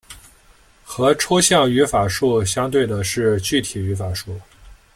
[0.83, 4.35] 和抽象语法树相对的是具体语法树。